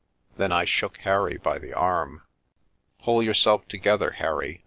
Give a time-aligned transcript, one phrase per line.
[0.35, 2.23] Then I shook Harry by the arm.
[3.03, 4.59] "Pull yourself together, Harry!"